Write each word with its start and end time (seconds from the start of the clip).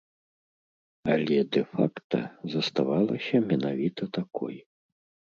Але 1.15 1.35
дэ-факта 1.57 2.21
заставалася 2.53 3.41
менавіта 3.51 4.03
такой. 4.19 4.57